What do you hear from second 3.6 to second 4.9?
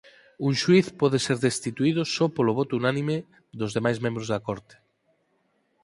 demais membros da Corte.